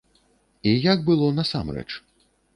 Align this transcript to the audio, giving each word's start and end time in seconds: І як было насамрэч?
І 0.71 0.73
як 0.93 1.03
было 1.11 1.29
насамрэч? 1.41 1.87